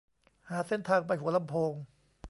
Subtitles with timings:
[0.49, 1.73] หาเส้นทางไปหัวลำโพง